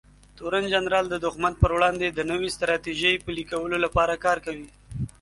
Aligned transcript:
تورن 0.37 0.65
جنرال 0.73 1.05
د 1.09 1.15
دښمن 1.25 1.53
پر 1.61 1.69
وړاندې 1.77 2.07
د 2.11 2.19
نوې 2.31 2.49
ستراتیژۍ 2.55 3.13
پلي 3.25 3.43
کولو 3.51 3.77
لپاره 3.85 4.21
کار 4.25 4.37
کوي. 4.45 4.67